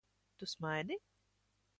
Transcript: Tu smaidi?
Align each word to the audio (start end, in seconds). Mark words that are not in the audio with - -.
Tu 0.39 0.45
smaidi? 0.53 0.97